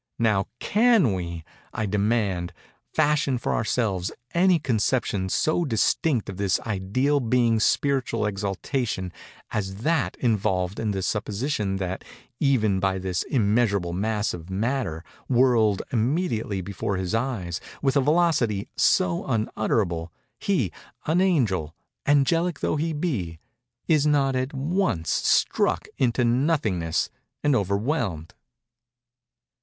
Now 0.17 0.47
can 0.59 1.13
we, 1.13 1.43
I 1.73 1.85
demand, 1.85 2.53
fashion 2.91 3.37
for 3.37 3.53
ourselves 3.53 4.11
any 4.33 4.57
conception 4.57 5.29
so 5.29 5.63
distinct 5.63 6.27
of 6.27 6.37
this 6.37 6.59
ideal 6.61 7.19
being's 7.19 7.63
spiritual 7.65 8.25
exaltation, 8.25 9.13
as 9.51 9.75
that 9.83 10.17
involved 10.19 10.79
in 10.79 10.89
the 10.89 11.03
supposition 11.03 11.75
that, 11.75 12.03
even 12.39 12.79
by 12.79 12.97
this 12.97 13.21
immeasurable 13.21 13.93
mass 13.93 14.33
of 14.33 14.49
matter, 14.49 15.03
whirled 15.29 15.83
immediately 15.91 16.61
before 16.61 16.97
his 16.97 17.13
eyes, 17.13 17.61
with 17.83 17.95
a 17.95 18.01
velocity 18.01 18.67
so 18.75 19.23
unutterable, 19.27 20.11
he—an 20.39 21.21
angel—angelic 21.21 22.59
though 22.61 22.75
he 22.75 22.91
be—is 22.91 24.07
not 24.07 24.35
at 24.35 24.51
once 24.51 25.11
struck 25.11 25.87
into 25.99 26.25
nothingness 26.25 27.11
and 27.43 27.55
overwhelmed? 27.55 28.33